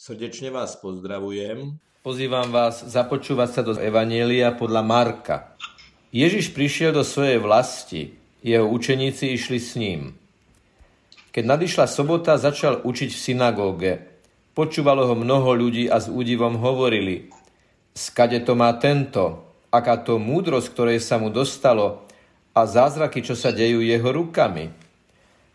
[0.00, 1.76] Srdečne vás pozdravujem.
[2.00, 5.52] Pozývam vás započúvať sa do Evanielia podľa Marka.
[6.08, 10.16] Ježiš prišiel do svojej vlasti, jeho učeníci išli s ním.
[11.36, 13.92] Keď nadišla sobota, začal učiť v synagóge.
[14.56, 17.28] Počúvalo ho mnoho ľudí a s údivom hovorili,
[17.92, 22.08] skade to má tento, aká to múdrosť, ktorej sa mu dostalo
[22.56, 24.72] a zázraky, čo sa dejú jeho rukami.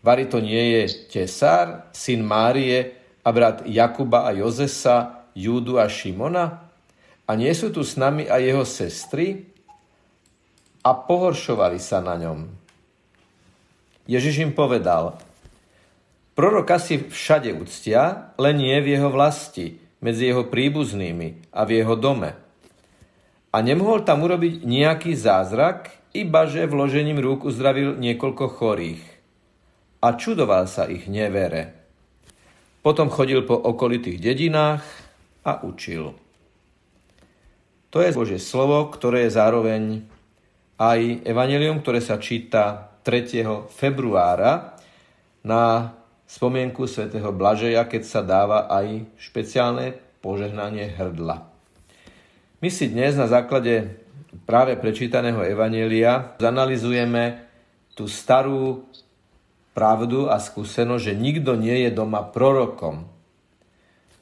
[0.06, 6.70] Vary to nie je tesár, syn Márie, a brat Jakuba a Jozesa, Júdu a Šimona?
[7.26, 9.26] A nie sú tu s nami aj jeho sestry?
[10.86, 12.46] A pohoršovali sa na ňom.
[14.06, 15.18] Ježiš im povedal,
[16.38, 21.98] proroka si všade uctia, len nie v jeho vlasti, medzi jeho príbuznými a v jeho
[21.98, 22.38] dome.
[23.50, 29.02] A nemohol tam urobiť nejaký zázrak, iba že vložením rúk uzdravil niekoľko chorých.
[29.98, 31.75] A čudoval sa ich nevere.
[32.86, 34.78] Potom chodil po okolitých dedinách
[35.42, 36.14] a učil.
[37.90, 40.06] To je Božie slovo, ktoré je zároveň
[40.78, 43.42] aj evanelium, ktoré sa číta 3.
[43.74, 44.78] februára
[45.42, 45.98] na
[46.30, 51.42] spomienku svätého Blažeja, keď sa dáva aj špeciálne požehnanie hrdla.
[52.62, 53.98] My si dnes na základe
[54.46, 57.50] práve prečítaného evanelia zanalizujeme
[57.98, 58.86] tú starú
[59.76, 63.04] pravdu a skúsenosť, že nikto nie je doma prorokom.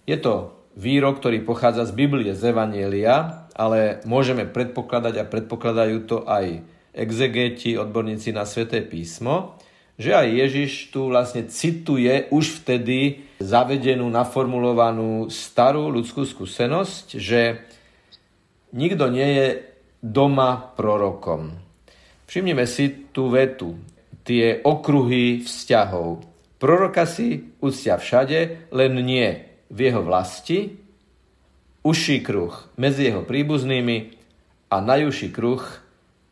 [0.03, 6.27] Je to výrok, ktorý pochádza z Biblie, z Evanielia, ale môžeme predpokladať a predpokladajú to
[6.27, 9.55] aj exegeti, odborníci na sväté písmo,
[9.95, 17.63] že aj Ježiš tu vlastne cituje už vtedy zavedenú, naformulovanú starú ľudskú skúsenosť, že
[18.75, 19.47] nikto nie je
[20.03, 21.55] doma prorokom.
[22.27, 23.79] Všimnime si tú vetu
[24.25, 26.25] tie okruhy vzťahov.
[26.57, 30.81] Proroka si uctia všade, len nie v jeho vlasti,
[31.85, 34.17] užší kruh medzi jeho príbuznými
[34.73, 35.61] a najúžší kruh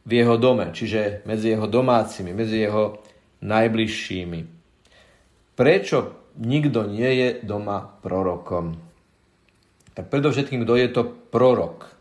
[0.03, 2.99] v jeho dome, čiže medzi jeho domácimi, medzi jeho
[3.45, 4.41] najbližšími.
[5.53, 5.97] Prečo
[6.41, 8.73] nikto nie je doma prorokom?
[9.93, 11.93] Tak predovšetkým, kto je to prorok?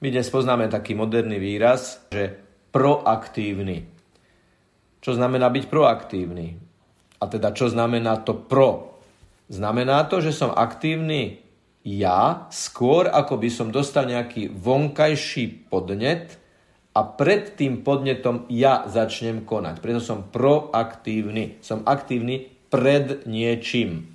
[0.00, 2.32] My dnes poznáme taký moderný výraz, že
[2.72, 3.95] proaktívny.
[5.06, 6.58] Čo znamená byť proaktívny?
[7.22, 8.98] A teda čo znamená to pro?
[9.46, 11.46] Znamená to, že som aktívny
[11.86, 16.34] ja skôr, ako by som dostal nejaký vonkajší podnet
[16.90, 19.78] a pred tým podnetom ja začnem konať.
[19.78, 21.62] Preto som proaktívny.
[21.62, 24.10] Som aktívny pred niečím.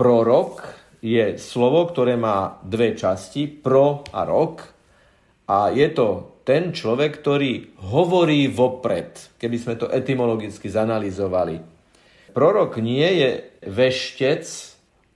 [0.00, 0.64] Prorok
[1.04, 4.64] je slovo, ktoré má dve časti, pro a rok.
[5.44, 11.60] A je to ten človek, ktorý hovorí vopred, keby sme to etymologicky zanalizovali.
[12.32, 13.30] Prorok nie je
[13.68, 14.48] veštec,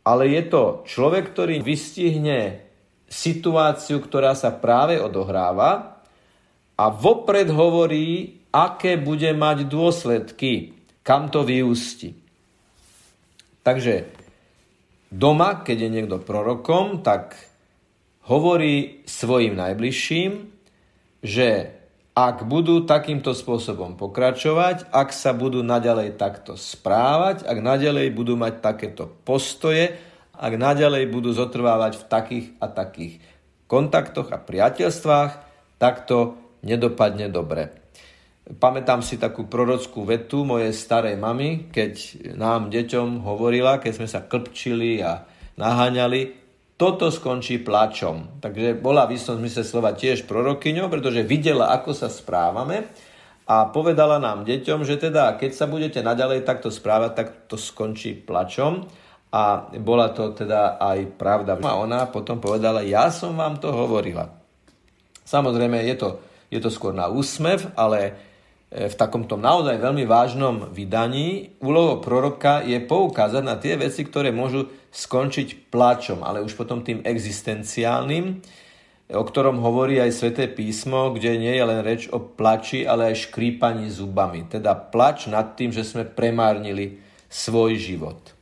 [0.04, 2.69] ale je to človek, ktorý vystihne
[3.09, 6.04] situáciu, ktorá sa práve odohráva
[6.76, 12.12] a vopred hovorí, aké bude mať dôsledky, kam to vyústi.
[13.65, 14.04] Takže
[15.09, 17.41] doma, keď je niekto prorokom, tak
[18.28, 20.60] hovorí svojim najbližším,
[21.22, 21.78] že
[22.12, 28.60] ak budú takýmto spôsobom pokračovať, ak sa budú naďalej takto správať, ak naďalej budú mať
[28.60, 29.97] takéto postoje,
[30.37, 33.22] ak naďalej budú zotrvávať v takých a takých
[33.65, 35.33] kontaktoch a priateľstvách,
[35.81, 37.72] tak to nedopadne dobre.
[38.43, 41.93] Pamätám si takú prorockú vetu mojej starej mamy, keď
[42.37, 45.25] nám deťom hovorila, keď sme sa klpčili a
[45.56, 46.41] naháňali,
[46.82, 48.43] toto skončí plačom.
[48.43, 52.91] Takže bola v istom zmysle slova tiež prorokyňou, pretože videla, ako sa správame
[53.47, 58.19] a povedala nám deťom, že teda keď sa budete naďalej takto správať, tak to skončí
[58.19, 58.91] plačom.
[59.31, 61.54] A bola to teda aj pravda.
[61.62, 64.28] A ona potom povedala, ja som vám to hovorila.
[65.22, 66.09] Samozrejme, je to,
[66.50, 68.12] je to skôr na úsmev, ale
[68.72, 74.72] v takomto naozaj veľmi vážnom vydaní úlohou proroka je poukázať na tie veci, ktoré môžu
[74.88, 78.41] skončiť plačom, ale už potom tým existenciálnym,
[79.13, 83.28] o ktorom hovorí aj sväté písmo, kde nie je len reč o plači, ale aj
[83.28, 84.48] škrípaní zubami.
[84.48, 86.97] Teda plač nad tým, že sme premárnili
[87.28, 88.33] svoj život.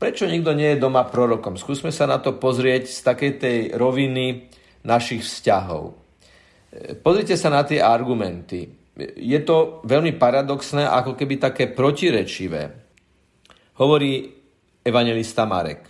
[0.00, 1.60] Prečo nikto nie je doma prorokom?
[1.60, 4.48] Skúsme sa na to pozrieť z takej tej roviny
[4.88, 5.92] našich vzťahov.
[7.04, 8.79] Pozrite sa na tie argumenty.
[9.16, 12.68] Je to veľmi paradoxné, ako keby také protirečivé.
[13.80, 14.28] Hovorí
[14.84, 15.88] evangelista Marek.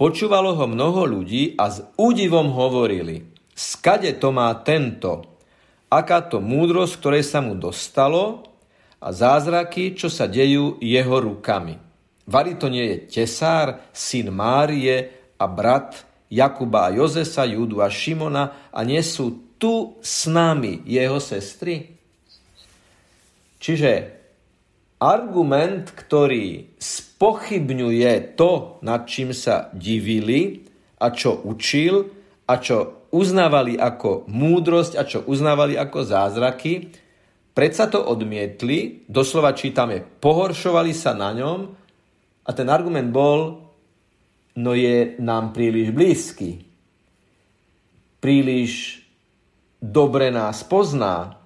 [0.00, 3.20] Počúvalo ho mnoho ľudí a s údivom hovorili,
[3.52, 5.36] skade to má tento,
[5.92, 8.48] aká to múdrosť, ktorej sa mu dostalo
[8.96, 11.76] a zázraky, čo sa dejú jeho rukami.
[12.24, 18.72] Vary to nie je tesár, syn Márie a brat Jakuba a Jozesa, Judu a Šimona
[18.72, 21.99] a nie sú tu s nami jeho sestry?
[23.60, 23.92] Čiže
[25.00, 30.64] argument, ktorý spochybňuje to, nad čím sa divili
[31.00, 32.08] a čo učil
[32.48, 36.92] a čo uznávali ako múdrosť a čo uznávali ako zázraky,
[37.52, 41.60] predsa to odmietli, doslova čítame, pohoršovali sa na ňom
[42.44, 43.60] a ten argument bol,
[44.56, 46.64] no je nám príliš blízky.
[48.20, 49.00] Príliš
[49.80, 51.39] dobre nás pozná.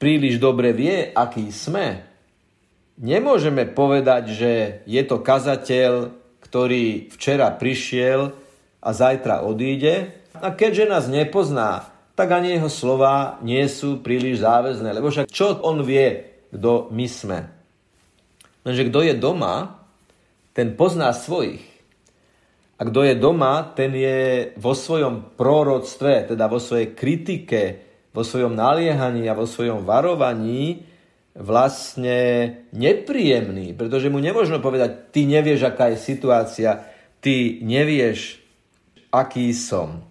[0.00, 2.00] Príliš dobre vie, aký sme.
[2.96, 4.52] Nemôžeme povedať, že
[4.88, 8.32] je to kazateľ, ktorý včera prišiel
[8.80, 10.16] a zajtra odíde.
[10.40, 14.88] A keďže nás nepozná, tak ani jeho slova nie sú príliš záväzné.
[14.96, 17.38] Lebo však čo on vie, kto my sme?
[18.64, 19.84] Lenže kto je doma,
[20.56, 21.64] ten pozná svojich.
[22.80, 28.58] A kto je doma, ten je vo svojom proroctve, teda vo svojej kritike, vo svojom
[28.58, 30.82] naliehaní a vo svojom varovaní
[31.34, 32.18] vlastne
[32.74, 36.84] nepríjemný, pretože mu nemôžno povedať, ty nevieš, aká je situácia,
[37.22, 38.42] ty nevieš,
[39.14, 40.02] aký som.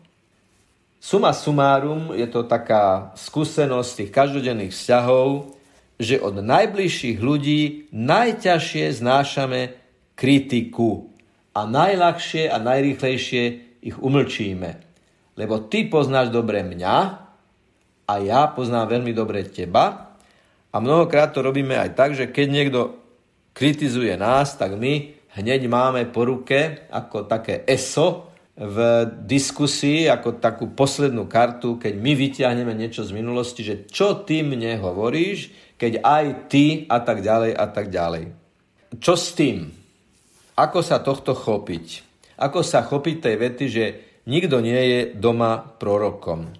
[0.99, 5.55] Suma sumárum je to taká skúsenosť tých každodenných vzťahov,
[5.99, 9.75] že od najbližších ľudí najťažšie znášame
[10.15, 11.11] kritiku
[11.55, 13.43] a najľahšie a najrýchlejšie
[13.83, 14.79] ich umlčíme.
[15.39, 17.28] Lebo ty poznáš dobre mňa
[18.09, 20.17] a ja poznám veľmi dobre teba
[20.73, 22.79] a mnohokrát to robíme aj tak, že keď niekto
[23.53, 30.73] kritizuje nás, tak my hneď máme po ruke ako také ESO v diskusii, ako takú
[30.73, 36.25] poslednú kartu, keď my vyťahneme niečo z minulosti, že čo ty mne hovoríš, keď aj
[36.51, 38.35] ty a tak ďalej a tak ďalej.
[39.00, 39.69] Čo s tým?
[40.59, 42.03] Ako sa tohto chopiť?
[42.35, 43.85] Ako sa chopiť tej vety, že
[44.27, 46.51] nikto nie je doma prorokom?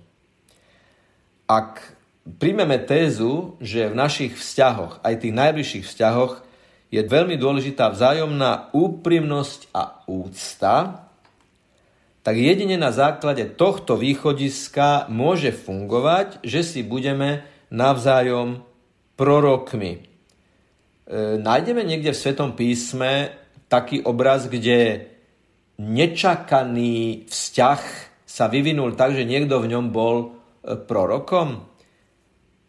[1.50, 1.98] Ak
[2.38, 6.46] príjmeme tézu, že v našich vzťahoch, aj tých najbližších vzťahoch,
[6.94, 11.10] je veľmi dôležitá vzájomná úprimnosť a úcta,
[12.22, 17.42] tak jedine na základe tohto východiska môže fungovať, že si budeme
[17.74, 18.62] navzájom
[19.18, 19.98] prorokmi.
[19.98, 20.00] E,
[21.42, 23.34] nájdeme niekde v Svetom písme
[23.66, 25.10] taký obraz, kde
[25.82, 27.82] nečakaný vzťah
[28.30, 31.66] sa vyvinul tak, že niekto v ňom bol prorokom?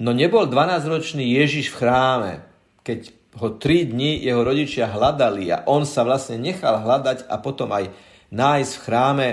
[0.01, 2.33] No nebol 12-ročný Ježiš v chráme,
[2.81, 7.71] keď ho 3 dní jeho rodičia hľadali a on sa vlastne nechal hľadať a potom
[7.71, 7.93] aj
[8.35, 9.29] nájsť v chráme.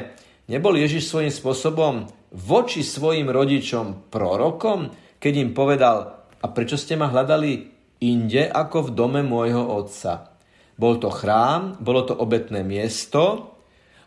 [0.52, 1.94] Nebol Ježiš svojím spôsobom
[2.36, 5.98] voči svojim rodičom prorokom, keď im povedal,
[6.38, 7.74] a prečo ste ma hľadali
[8.06, 10.38] inde ako v dome môjho otca?
[10.78, 13.57] Bol to chrám, bolo to obetné miesto,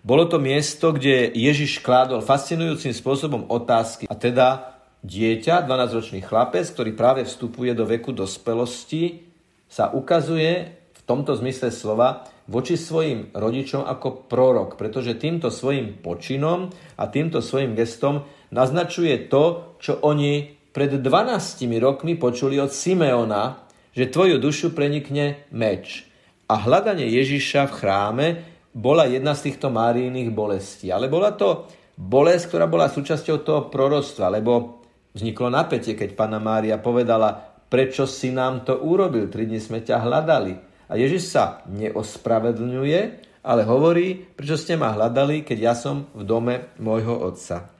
[0.00, 4.08] bolo to miesto, kde Ježiš kládol fascinujúcim spôsobom otázky.
[4.08, 9.29] A teda dieťa, 12-ročný chlapec, ktorý práve vstupuje do veku dospelosti,
[9.69, 16.75] sa ukazuje v tomto zmysle slova voči svojim rodičom ako prorok, pretože týmto svojim počinom
[16.99, 23.62] a týmto svojim gestom naznačuje to, čo oni pred 12 rokmi počuli od Simeona,
[23.94, 26.06] že tvoju dušu prenikne meč.
[26.50, 28.26] A hľadanie Ježiša v chráme
[28.70, 30.94] bola jedna z týchto márijných bolestí.
[30.94, 31.66] Ale bola to
[31.99, 34.80] bolesť, ktorá bola súčasťou toho proroctva, lebo
[35.12, 37.35] vzniklo napätie, keď pána Mária povedala,
[37.71, 40.54] prečo si nám to urobil, tri dni sme ťa hľadali.
[40.90, 43.00] A Ježiš sa neospravedlňuje,
[43.47, 47.71] ale hovorí, prečo ste ma hľadali, keď ja som v dome môjho otca.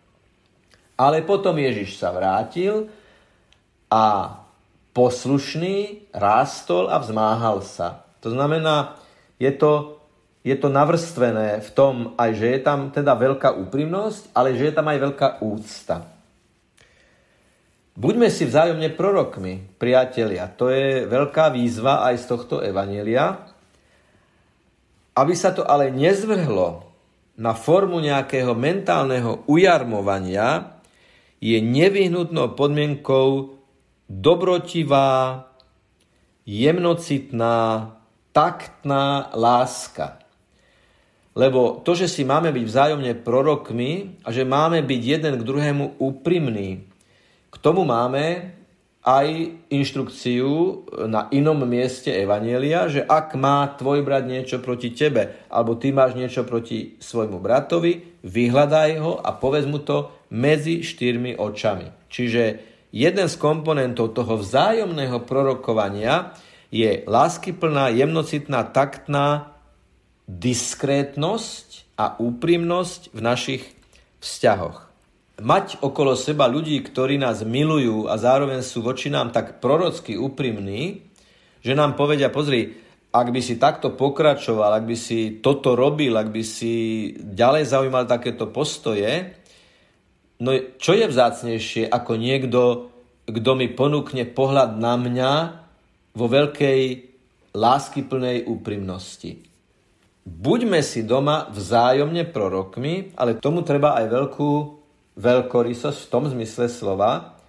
[1.01, 2.93] Ale potom Ježiš sa vrátil
[3.91, 4.37] a
[4.95, 8.05] poslušný rástol a vzmáhal sa.
[8.21, 9.01] To znamená,
[9.41, 10.00] je to,
[10.41, 14.75] je to navrstvené v tom aj, že je tam teda veľká úprimnosť, ale že je
[14.75, 16.09] tam aj veľká úcta.
[18.01, 20.49] Buďme si vzájomne prorokmi, priatelia.
[20.57, 23.45] To je veľká výzva aj z tohto evanelia.
[25.13, 26.89] Aby sa to ale nezvrhlo
[27.37, 30.81] na formu nejakého mentálneho ujarmovania,
[31.41, 33.57] je nevyhnutnou podmienkou
[34.09, 35.49] dobrotivá,
[36.45, 37.57] jemnocitná,
[38.33, 40.20] taktná láska.
[41.39, 46.03] Lebo to, že si máme byť vzájomne prorokmi a že máme byť jeden k druhému
[46.03, 46.91] úprimný,
[47.51, 48.55] k tomu máme
[49.01, 49.27] aj
[49.73, 55.89] inštrukciu na inom mieste Evanielia, že ak má tvoj brat niečo proti tebe, alebo ty
[55.89, 61.89] máš niečo proti svojmu bratovi, vyhľadaj ho a povedz mu to medzi štyrmi očami.
[62.13, 62.43] Čiže
[62.93, 66.37] jeden z komponentov toho vzájomného prorokovania
[66.69, 69.57] je láskyplná, jemnocitná, taktná
[70.31, 73.63] diskrétnosť a úprimnosť v našich
[74.23, 74.87] vzťahoch.
[75.41, 81.03] Mať okolo seba ľudí, ktorí nás milujú a zároveň sú voči nám tak prorocky úprimní,
[81.65, 82.77] že nám povedia, pozri,
[83.11, 86.75] ak by si takto pokračoval, ak by si toto robil, ak by si
[87.19, 89.35] ďalej zaujímal takéto postoje,
[90.39, 92.61] no čo je vzácnejšie ako niekto,
[93.27, 95.33] kto mi ponúkne pohľad na mňa
[96.15, 96.81] vo veľkej
[97.57, 99.50] láskyplnej úprimnosti.
[100.25, 104.51] Buďme si doma vzájomne prorokmi, ale tomu treba aj veľkú
[105.17, 107.41] veľkorysosť v tom zmysle slova,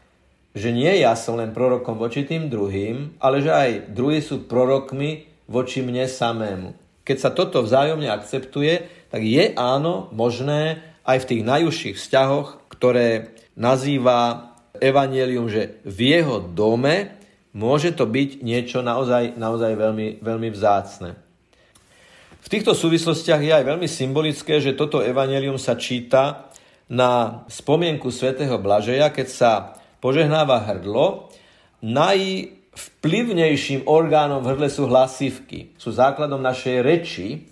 [0.52, 5.28] že nie ja som len prorokom voči tým druhým, ale že aj druhí sú prorokmi
[5.48, 6.76] voči mne samému.
[7.04, 13.36] Keď sa toto vzájomne akceptuje, tak je áno možné aj v tých najúžších vzťahoch, ktoré
[13.56, 17.14] nazýva Evangelium, že v jeho dome
[17.52, 21.21] môže to byť niečo naozaj, naozaj veľmi, veľmi vzácne.
[22.52, 26.52] V týchto súvislostiach je aj veľmi symbolické, že toto evanelium sa číta
[26.92, 31.32] na spomienku svätého Blažeja, keď sa požehnáva hrdlo.
[31.80, 35.80] Najvplyvnejším orgánom v hrdle sú hlasivky.
[35.80, 37.48] Sú základom našej reči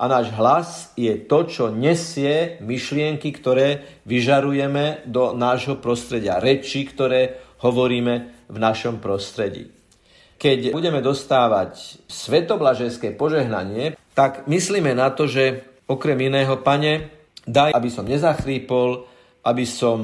[0.00, 6.40] a náš hlas je to, čo nesie myšlienky, ktoré vyžarujeme do nášho prostredia.
[6.40, 9.68] Reči, ktoré hovoríme v našom prostredí.
[10.40, 17.06] Keď budeme dostávať svetoblažeské požehnanie, tak myslíme na to, že okrem iného, pane,
[17.46, 19.06] daj, aby som nezachrípol,
[19.46, 20.02] aby som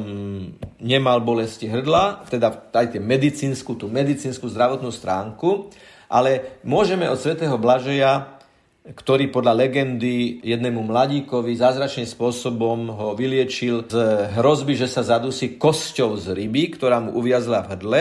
[0.78, 5.66] nemal bolesti hrdla, teda aj medicínsku, tú medicínsku zdravotnú stránku,
[6.06, 8.38] ale môžeme od svätého Blažeja,
[8.86, 16.14] ktorý podľa legendy jednému mladíkovi zázračným spôsobom ho vyliečil z hrozby, že sa zadusí kosťou
[16.22, 18.00] z ryby, ktorá mu uviazla v hrdle.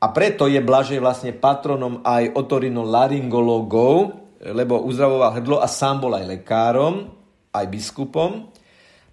[0.00, 6.26] A preto je Blažej vlastne patronom aj otorinolaryngologov, lebo uzdravoval hrdlo a sám bol aj
[6.26, 7.14] lekárom,
[7.54, 8.50] aj biskupom.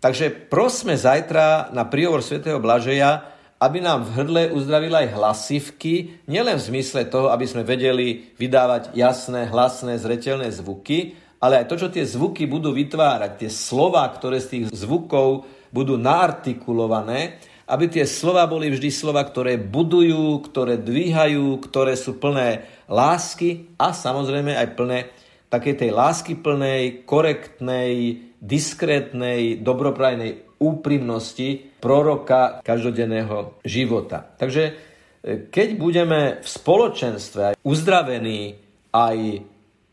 [0.01, 6.55] Takže prosme zajtra na príhovor svätého Blažeja, aby nám v hrdle uzdravil aj hlasivky, nielen
[6.55, 11.87] v zmysle toho, aby sme vedeli vydávať jasné, hlasné, zretelné zvuky, ale aj to, čo
[11.91, 15.43] tie zvuky budú vytvárať, tie slova, ktoré z tých zvukov
[15.75, 22.65] budú naartikulované, aby tie slova boli vždy slova, ktoré budujú, ktoré dvíhajú, ktoré sú plné
[22.89, 24.99] lásky a samozrejme aj plné
[25.49, 34.23] takej tej lásky plnej, korektnej, diskrétnej, dobroprajnej úprimnosti proroka každodenného života.
[34.37, 34.73] Takže e,
[35.49, 38.55] keď budeme v spoločenstve uzdravení
[38.93, 39.17] aj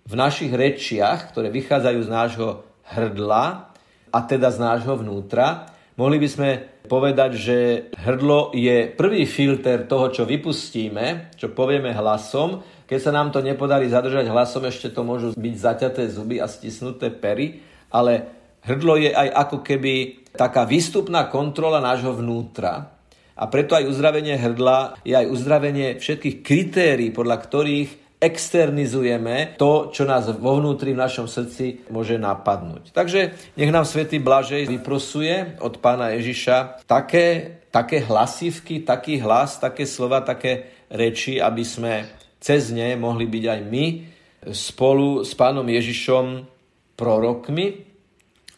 [0.07, 2.51] v našich rečiach, ktoré vychádzajú z nášho
[2.95, 3.77] hrdla,
[4.17, 5.69] a teda z nášho vnútra,
[6.01, 6.51] mohli by sme
[6.87, 7.59] povedať, že
[7.99, 12.63] hrdlo je prvý filter toho, čo vypustíme, čo povieme hlasom.
[12.87, 17.11] Keď sa nám to nepodarí zadržať hlasom, ešte to môžu byť zaťaté zuby a stisnuté
[17.11, 18.31] pery, ale
[18.63, 22.95] hrdlo je aj ako keby taká výstupná kontrola nášho vnútra.
[23.37, 30.09] A preto aj uzdravenie hrdla je aj uzdravenie všetkých kritérií, podľa ktorých externizujeme to, čo
[30.09, 32.97] nás vo vnútri v našom srdci môže napadnúť.
[32.97, 39.85] Takže nech nám Svetý Blažej vyprosuje od pána Ježiša také, také hlasivky, taký hlas, také
[39.85, 42.09] slova, také reči, aby sme
[42.47, 43.85] cez ne mohli byť aj my
[44.55, 46.47] spolu s pánom Ježišom
[46.95, 47.83] prorokmi,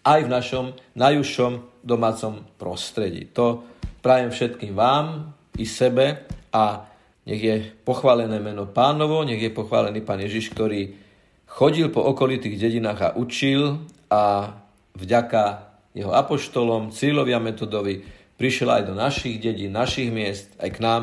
[0.05, 3.33] aj v našom najúžšom domácom prostredí.
[3.33, 3.65] To
[4.05, 6.85] prajem všetkým vám i sebe a
[7.25, 10.93] nech je pochválené meno pánovo, nech je pochválený pán Ježiš, ktorý
[11.49, 14.53] chodil po okolitých dedinách a učil a
[15.01, 15.43] vďaka
[15.97, 18.05] jeho apoštolom, Cílovi a Metodovi
[18.37, 21.03] prišiel aj do našich dedín, našich miest, aj k nám,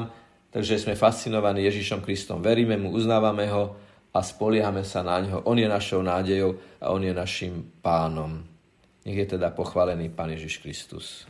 [0.56, 2.40] takže sme fascinovaní Ježišom Kristom.
[2.40, 3.76] Veríme mu, uznávame ho
[4.16, 5.44] a spoliehame sa na ňo.
[5.52, 8.40] On je našou nádejou a on je našim pánom.
[9.04, 11.28] Nech je teda pochválený Pán Ježiš Kristus.